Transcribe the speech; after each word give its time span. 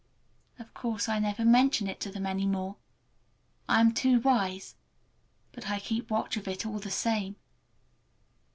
Of 0.57 0.73
course 0.73 1.07
I 1.07 1.19
never 1.19 1.45
mention 1.45 1.85
it 1.87 1.99
to 1.99 2.11
them 2.11 2.25
any 2.25 2.47
more,—I 2.47 3.79
am 3.81 3.93
too 3.93 4.19
wise,—but 4.19 5.69
I 5.69 5.79
keep 5.79 6.09
watch 6.09 6.35
of 6.37 6.47
it 6.47 6.65
all 6.65 6.79
the 6.79 6.89
same. 6.89 7.35